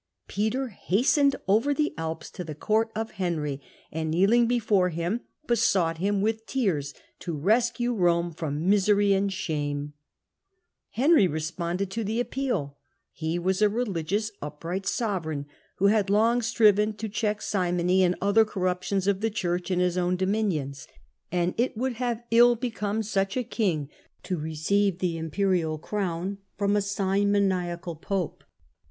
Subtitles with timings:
[0.25, 3.61] ^ Peter hastened over the Alps to the court of Henry,
[3.91, 9.93] and, kneeling before him, besought him with tears to rescue Bome from misery and shame.
[10.89, 12.79] Henry responded to the appeal;
[13.11, 15.41] he was a religious, upright sovereign,
[15.79, 19.69] Appeal to ^^^^^^ ^^^S striven to check simony and ^^^^ other corruptions of the Church
[19.69, 20.87] in his own ^^^ dominions;
[21.31, 23.87] and it would have ill become such a king
[24.23, 27.37] to receive the imperial crown from a simoniacai Digitized by
[27.77, 28.43] VjOOQIC l6 HiLDRBRAND pope.